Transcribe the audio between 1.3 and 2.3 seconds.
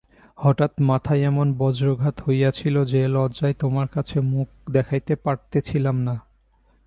এমন বজ্রাঘাত